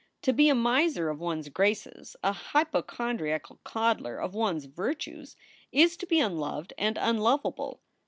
To 0.23 0.33
be 0.33 0.49
a 0.49 0.55
miser 0.55 1.11
of 1.11 1.19
one 1.19 1.37
s 1.37 1.49
graces, 1.49 2.15
a 2.23 2.31
hypo 2.33 2.81
chondriacal 2.81 3.59
coddler 3.63 4.17
of 4.17 4.33
one 4.33 4.55
s 4.55 4.65
virtues, 4.65 5.35
is 5.71 5.95
to 5.97 6.07
be 6.07 6.19
unloved 6.19 6.73
and 6.75 6.97
unlovable. 6.97 7.81